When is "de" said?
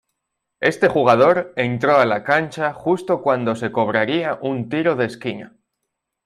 4.95-5.05